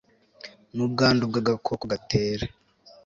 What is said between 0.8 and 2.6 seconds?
ubwandu bw agakoko gatera